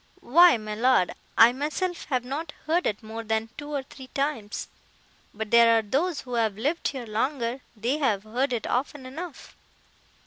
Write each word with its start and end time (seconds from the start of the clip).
"Why, 0.23 0.57
my 0.57 0.73
Lord, 0.73 1.13
I 1.37 1.51
myself 1.53 2.05
have 2.05 2.25
not 2.25 2.53
heard 2.65 2.87
it 2.87 3.03
more 3.03 3.23
than 3.23 3.49
two 3.55 3.69
or 3.71 3.83
three 3.83 4.07
times, 4.07 4.67
but 5.31 5.51
there 5.51 5.77
are 5.77 5.83
those 5.83 6.21
who 6.21 6.33
have 6.33 6.57
lived 6.57 6.87
here 6.87 7.05
longer, 7.05 7.61
that 7.77 7.99
have 7.99 8.23
heard 8.23 8.51
it 8.51 8.65
often 8.65 9.05
enough." 9.05 9.55